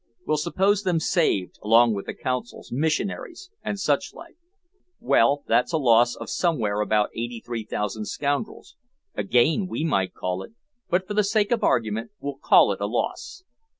[0.25, 4.35] We'll suppose them saved, along with the consuls, missionaries, and such like.
[4.99, 8.75] Well, that's a loss of somewhere about 83,000 scoundrels,
[9.13, 10.53] a gain we might call it,
[10.89, 13.43] but for the sake of argument we'll call it a loss.